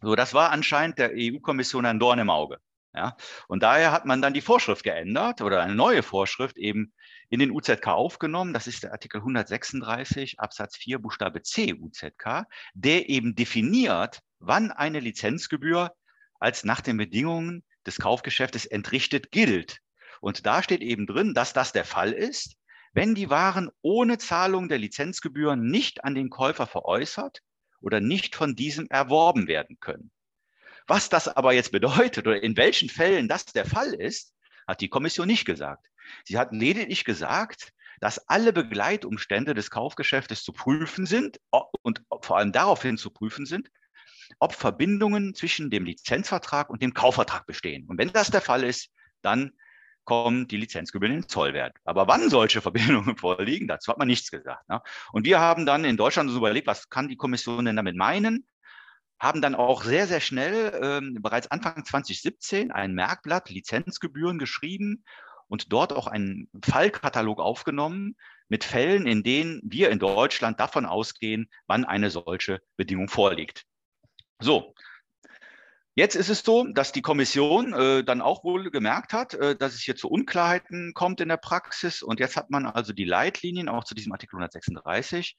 [0.02, 2.60] So, das war anscheinend der EU-Kommission ein Dorn im Auge.
[2.94, 3.16] Ja,
[3.48, 6.94] und daher hat man dann die Vorschrift geändert oder eine neue Vorschrift eben
[7.30, 8.54] in den UZK aufgenommen.
[8.54, 15.00] Das ist der Artikel 136 Absatz 4 Buchstabe C UZK, der eben definiert, wann eine
[15.00, 15.94] Lizenzgebühr
[16.40, 19.80] als nach den Bedingungen des Kaufgeschäftes entrichtet gilt.
[20.22, 22.56] Und da steht eben drin, dass das der Fall ist,
[22.94, 27.42] wenn die Waren ohne Zahlung der Lizenzgebühren nicht an den Käufer veräußert
[27.82, 30.12] oder nicht von diesem erworben werden können.
[30.88, 34.34] Was das aber jetzt bedeutet oder in welchen Fällen das der Fall ist,
[34.68, 35.88] hat die Kommission nicht gesagt.
[36.26, 41.40] Sie hat lediglich gesagt, dass alle Begleitumstände des Kaufgeschäftes zu prüfen sind
[41.82, 43.70] und vor allem daraufhin zu prüfen sind,
[44.40, 47.86] ob Verbindungen zwischen dem Lizenzvertrag und dem Kaufvertrag bestehen.
[47.88, 48.90] Und wenn das der Fall ist,
[49.22, 49.52] dann
[50.04, 51.76] kommen die Lizenzgebühren in den Zollwert.
[51.84, 54.68] Aber wann solche Verbindungen vorliegen, dazu hat man nichts gesagt.
[54.70, 54.82] Ne?
[55.12, 58.48] Und wir haben dann in Deutschland so überlegt, was kann die Kommission denn damit meinen?
[59.20, 65.04] Haben dann auch sehr, sehr schnell, ähm, bereits Anfang 2017, ein Merkblatt Lizenzgebühren geschrieben
[65.48, 68.16] und dort auch einen Fallkatalog aufgenommen
[68.50, 73.66] mit Fällen, in denen wir in Deutschland davon ausgehen, wann eine solche Bedingung vorliegt.
[74.40, 74.74] So,
[75.98, 79.74] Jetzt ist es so, dass die Kommission äh, dann auch wohl gemerkt hat, äh, dass
[79.74, 82.04] es hier zu Unklarheiten kommt in der Praxis.
[82.04, 85.36] Und jetzt hat man also die Leitlinien auch zu diesem Artikel 136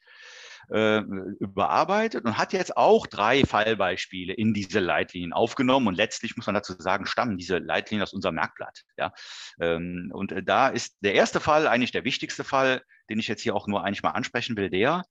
[0.73, 0.99] äh,
[1.39, 5.87] überarbeitet und hat jetzt auch drei Fallbeispiele in diese Leitlinien aufgenommen.
[5.87, 8.83] Und letztlich muss man dazu sagen, stammen diese Leitlinien aus unserem Merkblatt.
[8.97, 9.13] Ja?
[9.61, 13.43] Ähm, und äh, da ist der erste Fall eigentlich der wichtigste Fall, den ich jetzt
[13.43, 15.05] hier auch nur eigentlich mal ansprechen will, der,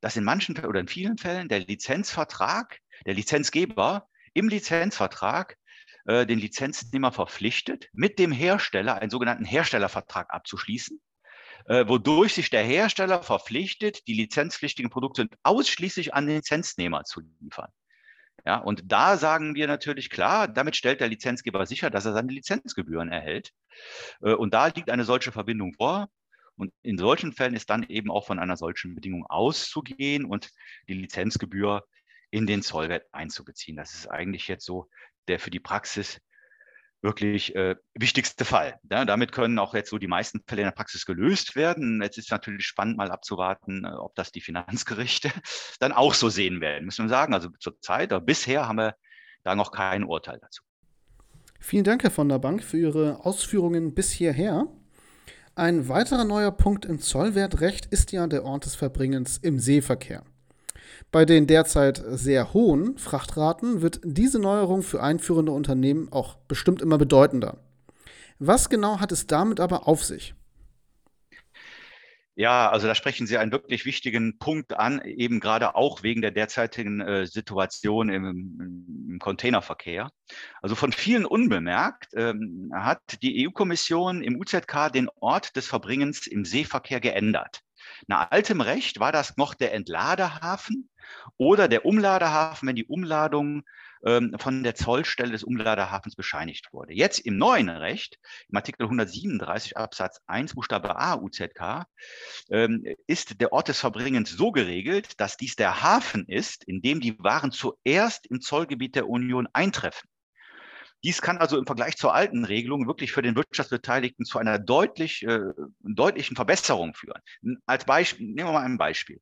[0.00, 5.56] dass in manchen oder in vielen Fällen der Lizenzvertrag, der Lizenzgeber im Lizenzvertrag
[6.06, 11.00] äh, den Lizenznehmer verpflichtet, mit dem Hersteller einen sogenannten Herstellervertrag abzuschließen,
[11.66, 17.70] äh, wodurch sich der Hersteller verpflichtet, die lizenzpflichtigen Produkte ausschließlich an den Lizenznehmer zu liefern.
[18.46, 22.32] Ja, und da sagen wir natürlich klar, damit stellt der Lizenzgeber sicher, dass er seine
[22.32, 23.52] Lizenzgebühren erhält.
[24.22, 26.08] Äh, und da liegt eine solche Verbindung vor.
[26.56, 30.50] Und in solchen Fällen ist dann eben auch von einer solchen Bedingung auszugehen und
[30.88, 31.84] die Lizenzgebühr
[32.30, 33.76] in den Zollwert einzubeziehen.
[33.76, 34.88] Das ist eigentlich jetzt so
[35.28, 36.20] der für die Praxis
[37.00, 38.78] wirklich äh, wichtigste Fall.
[38.90, 42.02] Ja, damit können auch jetzt so die meisten Fälle in der Praxis gelöst werden.
[42.02, 45.30] Jetzt ist natürlich spannend, mal abzuwarten, äh, ob das die Finanzgerichte
[45.80, 46.86] dann auch so sehen werden.
[46.86, 48.96] Müssen wir sagen, also zurzeit, aber bisher haben wir
[49.44, 50.62] da noch kein Urteil dazu.
[51.60, 54.66] Vielen Dank, Herr von der Bank, für Ihre Ausführungen bis hierher.
[55.54, 60.24] Ein weiterer neuer Punkt im Zollwertrecht ist ja der Ort des Verbringens im Seeverkehr.
[61.10, 66.98] Bei den derzeit sehr hohen Frachtraten wird diese Neuerung für einführende Unternehmen auch bestimmt immer
[66.98, 67.58] bedeutender.
[68.38, 70.34] Was genau hat es damit aber auf sich?
[72.38, 76.30] Ja, also da sprechen Sie einen wirklich wichtigen Punkt an, eben gerade auch wegen der
[76.30, 80.12] derzeitigen äh, Situation im, im, Containerverkehr.
[80.62, 86.44] Also von vielen unbemerkt ähm, hat die EU-Kommission im UZK den Ort des Verbringens im
[86.44, 87.64] Seeverkehr geändert.
[88.06, 90.88] Nach altem Recht war das noch der Entladehafen
[91.36, 93.64] oder der Umladehafen, wenn die Umladung
[94.04, 96.92] ähm, von der Zollstelle des Umladehafens bescheinigt wurde.
[96.92, 101.86] Jetzt im neuen Recht, im Artikel 137 Absatz 1 Buchstabe A UZK,
[102.50, 107.00] ähm, ist der Ort des Verbringens so geregelt, dass dies der Hafen ist, in dem
[107.00, 110.08] die Waren zuerst im Zollgebiet der Union eintreffen.
[111.04, 115.22] Dies kann also im Vergleich zur alten Regelung wirklich für den Wirtschaftsbeteiligten zu einer deutlich,
[115.22, 115.40] äh,
[115.80, 117.22] deutlichen Verbesserung führen.
[117.66, 119.20] Als Beispiel, nehmen wir mal ein Beispiel.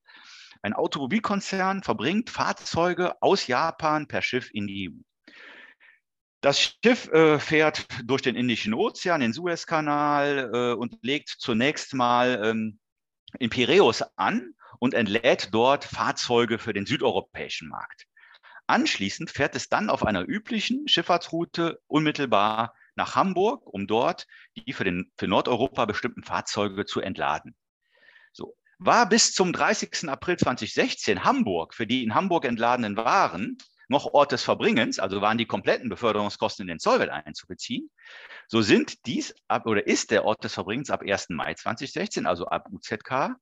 [0.63, 5.03] Ein Automobilkonzern verbringt Fahrzeuge aus Japan per Schiff in die EU.
[6.41, 12.41] Das Schiff äh, fährt durch den Indischen Ozean, den Suezkanal äh, und legt zunächst mal
[12.43, 12.79] ähm,
[13.39, 18.07] in Piräus an und entlädt dort Fahrzeuge für den südeuropäischen Markt.
[18.67, 24.27] Anschließend fährt es dann auf einer üblichen Schifffahrtsroute unmittelbar nach Hamburg, um dort
[24.57, 27.55] die für, den, für Nordeuropa bestimmten Fahrzeuge zu entladen.
[28.33, 28.57] So.
[28.79, 30.09] War bis zum 30.
[30.09, 33.57] April 2016 Hamburg für die in Hamburg entladenen Waren
[33.89, 37.91] noch Ort des Verbringens, also waren die kompletten Beförderungskosten in den Zollwert einzubeziehen,
[38.49, 41.29] so sind dies ab, oder ist der Ort des Verbringens ab 1.
[41.31, 43.37] Mai 2016, also ab UZK,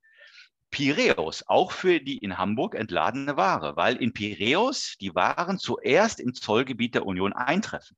[0.75, 6.35] Piräus, auch für die in Hamburg entladene Ware, weil in Piräus die Waren zuerst im
[6.35, 7.97] Zollgebiet der Union eintreffen.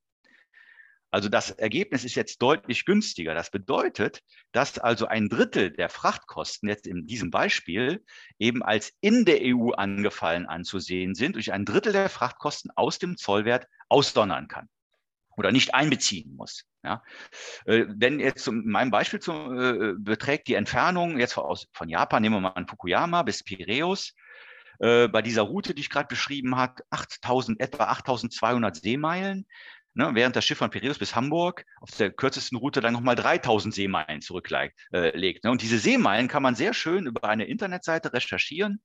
[1.10, 3.34] Also das Ergebnis ist jetzt deutlich günstiger.
[3.34, 4.20] Das bedeutet,
[4.52, 8.04] dass also ein Drittel der Frachtkosten jetzt in diesem Beispiel
[8.38, 13.16] eben als in der EU angefallen anzusehen sind, durch ein Drittel der Frachtkosten aus dem
[13.16, 14.68] Zollwert ausdonnern kann
[15.36, 16.64] oder nicht einbeziehen muss.
[16.82, 17.02] Ja.
[17.64, 22.22] Äh, wenn jetzt in meinem Beispiel zu, äh, beträgt die Entfernung jetzt aus, von Japan,
[22.22, 24.14] nehmen wir mal an Fukuyama bis Piräus,
[24.78, 29.46] äh, bei dieser Route, die ich gerade beschrieben habe, 8000, etwa 8200 Seemeilen
[29.96, 33.74] ne, während das Schiff von Piräus bis Hamburg auf der kürzesten Route dann nochmal 3000
[33.74, 34.78] Seemeilen zurücklegt.
[34.92, 35.50] Äh, ne?
[35.50, 38.80] Und diese Seemeilen kann man sehr schön über eine Internetseite recherchieren.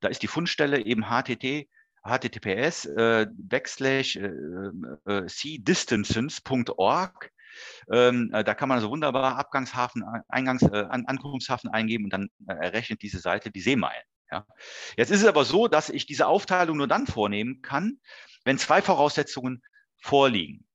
[0.00, 1.68] Da ist die Fundstelle eben htt
[2.04, 4.30] https äh, backslash äh,
[5.06, 7.30] äh, seadistances.org.
[7.90, 12.28] Ähm, äh, da kann man also wunderbar Abgangshafen, Eingangs, äh, An Ankunftshafen eingeben und dann
[12.46, 14.02] äh, errechnet diese Seite die Seemeilen.
[14.30, 14.46] Ja.
[14.96, 18.00] Jetzt ist es aber so, dass ich diese Aufteilung nur dann vornehmen kann,
[18.44, 19.62] wenn zwei Voraussetzungen
[19.98, 20.66] vorliegen.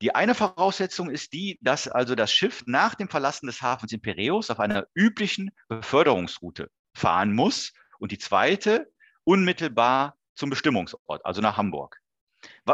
[0.00, 4.00] Die eine Voraussetzung ist die, dass also das Schiff nach dem Verlassen des Hafens in
[4.00, 8.92] Piräus auf einer üblichen Beförderungsroute fahren muss und die zweite
[9.24, 12.00] unmittelbar zum Bestimmungsort, also nach Hamburg.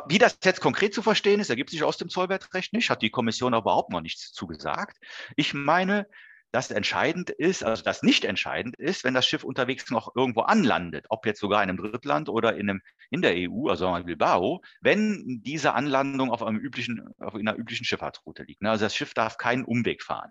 [0.09, 3.11] Wie das jetzt konkret zu verstehen ist, ergibt sich aus dem Zollwertrecht nicht, hat die
[3.11, 4.98] Kommission überhaupt noch nichts zugesagt.
[5.37, 6.07] Ich meine,
[6.55, 11.07] das entscheidend ist, also das nicht entscheidend ist, wenn das Schiff unterwegs noch irgendwo anlandet,
[11.09, 14.62] ob jetzt sogar in einem Drittland oder in, einem, in der EU, also in Bilbao,
[14.81, 18.62] wenn diese Anlandung auf, einem üblichen, auf einer üblichen Schifffahrtsroute liegt.
[18.62, 18.70] Ne?
[18.70, 20.31] Also das Schiff darf keinen Umweg fahren.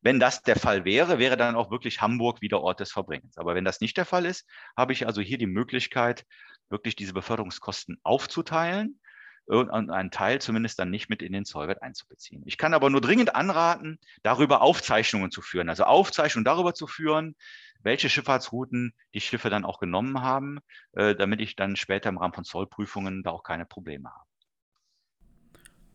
[0.00, 3.36] Wenn das der Fall wäre, wäre dann auch wirklich Hamburg wieder Ort des Verbringens.
[3.36, 6.24] Aber wenn das nicht der Fall ist, habe ich also hier die Möglichkeit,
[6.70, 9.00] wirklich diese Beförderungskosten aufzuteilen
[9.46, 12.42] und einen Teil zumindest dann nicht mit in den Zollwert einzubeziehen.
[12.46, 17.34] Ich kann aber nur dringend anraten, darüber Aufzeichnungen zu führen, also Aufzeichnungen darüber zu führen,
[17.82, 20.60] welche Schifffahrtsrouten die Schiffe dann auch genommen haben,
[20.92, 24.24] äh, damit ich dann später im Rahmen von Zollprüfungen da auch keine Probleme habe.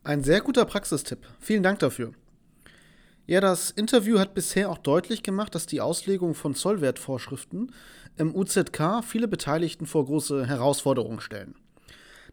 [0.04, 1.26] Ein sehr guter Praxistipp.
[1.40, 2.12] Vielen Dank dafür.
[3.28, 7.72] Ja, das Interview hat bisher auch deutlich gemacht, dass die Auslegung von Zollwertvorschriften
[8.16, 11.56] im UZK viele Beteiligten vor große Herausforderungen stellen.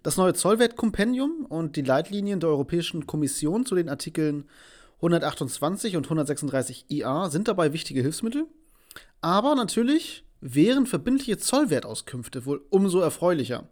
[0.03, 4.45] Das neue Zollwertkompendium und die Leitlinien der Europäischen Kommission zu den Artikeln
[4.97, 8.45] 128 und 136 IA sind dabei wichtige Hilfsmittel.
[9.19, 13.67] Aber natürlich wären verbindliche Zollwertauskünfte wohl umso erfreulicher.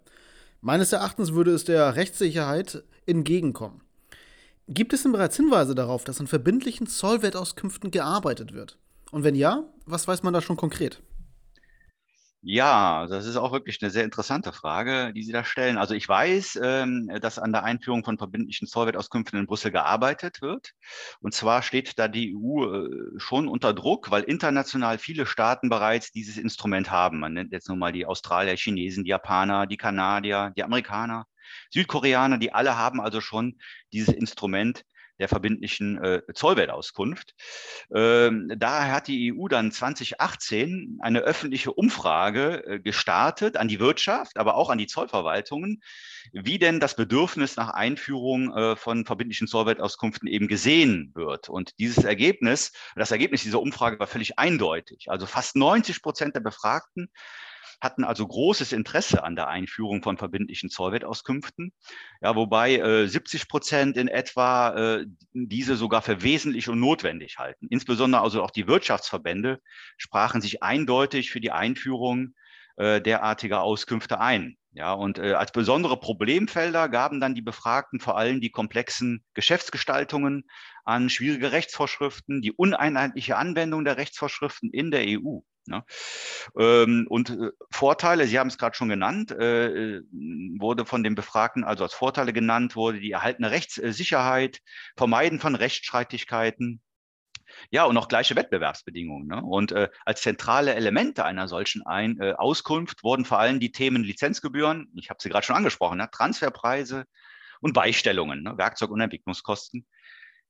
[0.62, 3.82] Meines Erachtens würde es der Rechtssicherheit entgegenkommen.
[4.74, 8.78] Gibt es denn bereits Hinweise darauf, dass an verbindlichen Zollwertauskünften gearbeitet wird?
[9.12, 11.02] Und wenn ja, was weiß man da schon konkret?
[12.42, 15.78] Ja, das ist auch wirklich eine sehr interessante Frage, die Sie da stellen.
[15.78, 20.72] Also ich weiß, ähm, dass an der Einführung von verbindlichen Zollwertauskünften in Brüssel gearbeitet wird.
[21.20, 26.14] Und zwar steht da die EU äh, schon unter Druck, weil international viele Staaten bereits
[26.14, 27.20] dieses Instrument haben.
[27.20, 31.28] Man nennt jetzt nur mal die Australier, Chinesen, die Japaner, die Kanadier, die Amerikaner,
[31.70, 33.58] Südkoreaner, die alle haben also schon
[33.92, 34.84] dieses Instrument
[35.22, 37.36] der verbindlichen äh, Zollwertauskunft.
[37.94, 44.38] Ähm, daher hat die EU dann 2018 eine öffentliche Umfrage äh, gestartet an die Wirtschaft,
[44.38, 45.82] aber auch an die Zollverwaltungen,
[46.34, 51.50] wie denn das Bedürfnis nach Einführung äh, von verbindlichen Zollwertauskünften eben gesehen wird.
[51.50, 55.12] Und dieses Ergebnis, das Ergebnis dieser Umfrage war völlig eindeutig.
[55.12, 57.12] Also fast 90 Prozent der Befragten
[57.80, 61.74] hatten also großes Interesse an der Einführung von verbindlichen Zollwertauskünften,
[62.22, 67.68] ja, wobei äh, 70 Prozent in etwa äh, diese sogar für wesentlich und notwendig halten.
[67.70, 69.62] Insbesondere also auch die Wirtschaftsverbände
[69.98, 72.34] sprachen sich eindeutig für die Einführung
[72.78, 74.58] äh, derartiger Auskünfte ein.
[74.74, 80.46] Ja, und äh, als besondere Problemfelder gaben dann die Befragten vor allem die komplexen Geschäftsgestaltungen
[80.86, 85.40] an, schwierige Rechtsvorschriften, die uneinheitliche Anwendung der Rechtsvorschriften in der EU.
[85.72, 85.84] Ne?
[86.58, 90.04] Ähm, und äh, Vorteile, Sie haben es gerade schon genannt, äh, äh,
[90.60, 94.60] wurde von den Befragten also als Vorteile genannt, wurde die erhaltene Rechtssicherheit,
[94.96, 96.82] Vermeiden von Rechtsstreitigkeiten,
[97.70, 99.28] ja, und auch gleiche Wettbewerbsbedingungen.
[99.28, 99.42] Ne?
[99.44, 104.04] Und äh, als zentrale Elemente einer solchen Ein äh, Auskunft wurden vor allem die Themen
[104.04, 106.10] Lizenzgebühren, ich habe sie gerade schon angesprochen, ne?
[106.12, 107.06] Transferpreise
[107.62, 108.58] und Beistellungen, ne?
[108.58, 109.86] Werkzeug- und Entwicklungskosten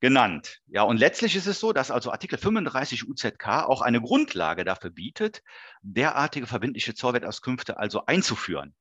[0.02, 0.60] genannt.
[0.68, 4.90] Ja, und letztlich ist es so, dass also Artikel 35 UZK auch eine Grundlage dafür
[4.90, 5.44] bietet,
[5.84, 8.74] derartige verbindliche Zollwertauskünfte also einzuführen.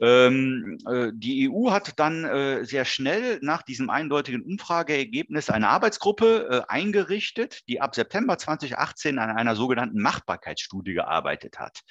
[0.00, 6.48] Ähm, äh, die EU hat dann äh, sehr schnell nach diesem eindeutigen Umfrageergebnis eine Arbeitsgruppe
[6.50, 11.82] äh, eingerichtet, die ab September 2018 an einer sogenannten Machbarkeitsstudie gearbeitet hat.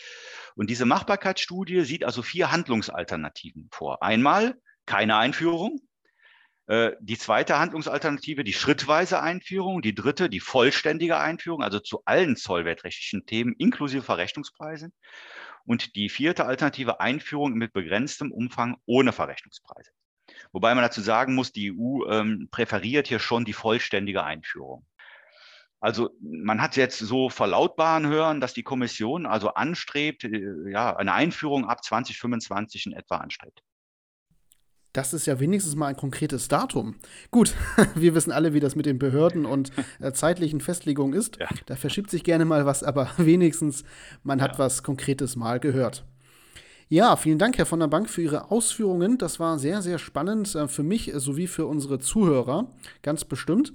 [0.56, 4.04] Und diese Machbarkeitsstudie sieht also vier Handlungsalternativen vor.
[4.04, 5.80] Einmal keine Einführung,
[6.68, 9.82] die zweite Handlungsalternative, die schrittweise Einführung.
[9.82, 14.92] Die dritte, die vollständige Einführung, also zu allen zollwertrechtlichen Themen inklusive Verrechnungspreise.
[15.66, 19.92] Und die vierte Alternative, Einführung mit begrenztem Umfang ohne Verrechnungspreise.
[20.52, 24.86] Wobei man dazu sagen muss, die EU ähm, präferiert hier schon die vollständige Einführung.
[25.80, 31.14] Also man hat jetzt so verlautbaren hören, dass die Kommission also anstrebt, äh, ja, eine
[31.14, 33.64] Einführung ab 2025 in etwa anstrebt.
[34.94, 36.96] Das ist ja wenigstens mal ein konkretes Datum.
[37.32, 37.54] Gut,
[37.96, 41.38] wir wissen alle, wie das mit den Behörden und äh, zeitlichen Festlegungen ist.
[41.40, 41.48] Ja.
[41.66, 43.84] Da verschiebt sich gerne mal was, aber wenigstens
[44.24, 44.46] man ja.
[44.46, 46.04] hat was Konkretes mal gehört.
[46.90, 49.18] Ja, vielen Dank, Herr von der Bank, für Ihre Ausführungen.
[49.18, 52.68] Das war sehr, sehr spannend äh, für mich sowie für unsere Zuhörer,
[53.02, 53.72] ganz bestimmt.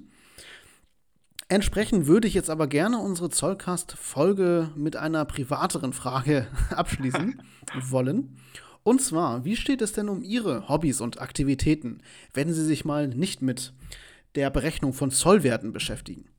[1.49, 7.41] Entsprechend würde ich jetzt aber gerne unsere Zollcast-Folge mit einer privateren Frage abschließen
[7.89, 8.37] wollen.
[8.83, 12.01] Und zwar, wie steht es denn um Ihre Hobbys und Aktivitäten,
[12.33, 13.73] wenn Sie sich mal nicht mit
[14.35, 16.29] der Berechnung von Zollwerten beschäftigen?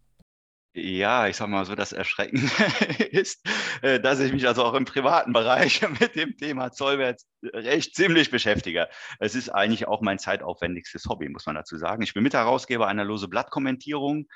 [0.75, 2.49] Ja, ich sag mal so, das Erschreckende
[3.11, 3.45] ist,
[3.83, 6.71] äh, dass ich mich also auch im privaten Bereich mit dem Thema
[7.41, 8.89] Zollwertrecht ziemlich beschäftige.
[9.19, 12.03] Es ist eigentlich auch mein zeitaufwendigstes Hobby, muss man dazu sagen.
[12.03, 14.29] Ich bin Mitherausgeber einer lose Blattkommentierung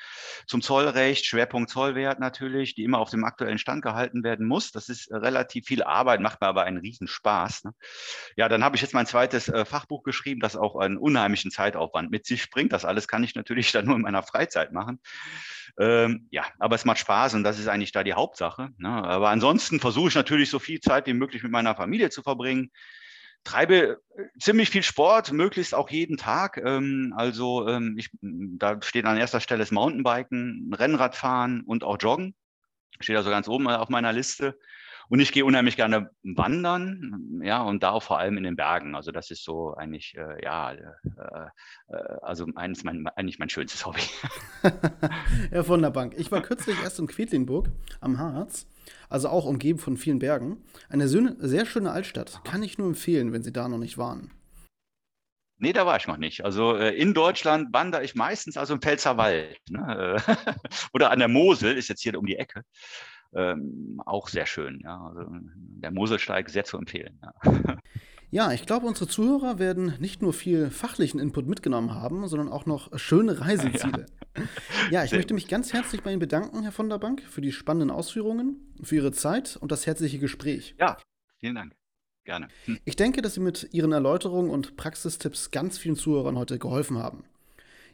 [0.46, 4.70] zum Zollrecht, Schwerpunkt Zollwert natürlich, die immer auf dem aktuellen Stand gehalten werden muss.
[4.70, 7.64] Das ist relativ viel Arbeit, macht mir aber einen Riesenspaß.
[7.64, 7.74] Ne?
[8.36, 12.10] Ja, dann habe ich jetzt mein zweites äh, Fachbuch geschrieben, das auch einen unheimlichen Zeitaufwand
[12.10, 12.72] mit sich bringt.
[12.72, 15.00] Das alles kann ich natürlich dann nur in meiner Freizeit machen.
[15.78, 18.70] Ähm, ja, aber es macht Spaß und das ist eigentlich da die Hauptsache.
[18.78, 18.90] Ne?
[18.90, 22.70] Aber ansonsten versuche ich natürlich so viel Zeit wie möglich mit meiner Familie zu verbringen.
[23.44, 26.56] Treibe äh, ziemlich viel Sport, möglichst auch jeden Tag.
[26.58, 32.34] Ähm, also ähm, ich, da steht an erster Stelle das Mountainbiken, Rennradfahren und auch Joggen.
[33.00, 34.56] Steht also ganz oben auf meiner Liste.
[35.08, 38.94] Und ich gehe unheimlich gerne wandern, ja, und da auch vor allem in den Bergen.
[38.94, 40.78] Also das ist so eigentlich, äh, ja, äh,
[41.88, 44.00] äh, also eines mein, eigentlich mein schönstes Hobby.
[45.50, 47.68] Herr von der Bank, ich war kürzlich erst in Quedlinburg
[48.00, 48.66] am Harz,
[49.08, 50.62] also auch umgeben von vielen Bergen.
[50.88, 54.30] Eine sehr schöne Altstadt, kann ich nur empfehlen, wenn Sie da noch nicht waren.
[55.58, 56.44] Nee, da war ich noch nicht.
[56.44, 60.16] Also äh, in Deutschland wandere ich meistens also im Pfälzerwald ne?
[60.92, 62.64] oder an der Mosel, ist jetzt hier um die Ecke
[63.34, 64.80] ähm, auch sehr schön.
[64.82, 65.00] Ja.
[65.06, 67.18] Also der Moselsteig sehr zu empfehlen.
[67.22, 67.76] Ja.
[68.32, 72.64] ja, ich glaube, unsere Zuhörer werden nicht nur viel fachlichen Input mitgenommen haben, sondern auch
[72.64, 74.06] noch schöne Reiseziele.
[74.34, 74.42] Ja,
[74.90, 77.42] ja ich sehr möchte mich ganz herzlich bei Ihnen bedanken, Herr von der Bank, für
[77.42, 80.74] die spannenden Ausführungen, für Ihre Zeit und das herzliche Gespräch.
[80.80, 80.96] Ja,
[81.36, 81.74] vielen Dank.
[82.24, 82.48] Gerne.
[82.64, 82.78] Hm.
[82.86, 87.24] Ich denke, dass Sie mit Ihren Erläuterungen und Praxistipps ganz vielen Zuhörern heute geholfen haben.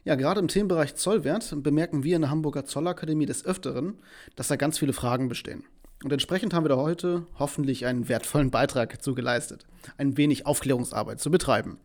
[0.05, 3.99] Ja, gerade im Themenbereich Zollwert bemerken wir in der Hamburger Zollakademie des Öfteren,
[4.37, 5.65] dass da ganz viele Fragen bestehen.
[6.03, 9.65] Und entsprechend haben wir da heute hoffentlich einen wertvollen Beitrag zu geleistet,
[9.97, 11.77] ein wenig Aufklärungsarbeit zu betreiben.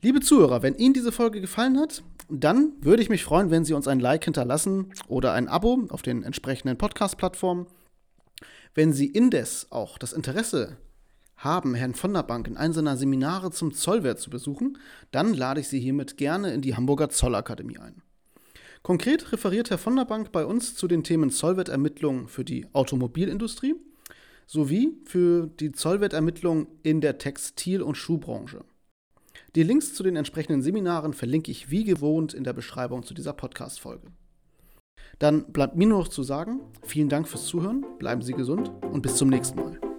[0.00, 3.74] Liebe Zuhörer, wenn Ihnen diese Folge gefallen hat, dann würde ich mich freuen, wenn Sie
[3.74, 7.66] uns ein Like hinterlassen oder ein Abo auf den entsprechenden Podcast-Plattformen.
[8.74, 10.76] Wenn Sie indes auch das Interesse
[11.36, 14.78] haben, Herrn von der Bank in einem seiner Seminare zum Zollwert zu besuchen,
[15.10, 18.03] dann lade ich Sie hiermit gerne in die Hamburger Zollakademie ein.
[18.84, 23.76] Konkret referiert Herr von der Bank bei uns zu den Themen Zollwertermittlung für die Automobilindustrie
[24.46, 28.62] sowie für die Zollwertermittlung in der Textil- und Schuhbranche.
[29.54, 33.32] Die Links zu den entsprechenden Seminaren verlinke ich wie gewohnt in der Beschreibung zu dieser
[33.32, 34.08] Podcast-Folge.
[35.18, 39.00] Dann bleibt mir nur noch zu sagen, vielen Dank fürs Zuhören, bleiben Sie gesund und
[39.00, 39.93] bis zum nächsten Mal.